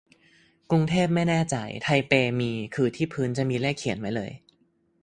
[0.71, 4.31] กรุงเทพไม่แน่ใจ ไทเปมี คือที่พื้นจะมีเลขเขียนไว้เลย